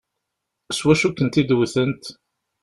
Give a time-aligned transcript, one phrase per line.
[0.71, 2.03] S wacu i kent-id-wtent?